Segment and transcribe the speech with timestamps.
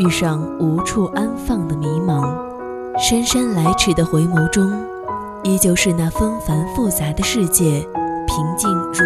[0.00, 2.22] 遇上无处安放的迷茫，
[2.98, 4.66] 姗姗来迟的回眸中，
[5.42, 7.86] 依旧是那纷繁复杂的世界，
[8.26, 9.04] 平静如